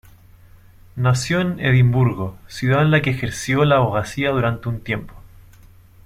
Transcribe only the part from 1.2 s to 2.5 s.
en Edimburgo,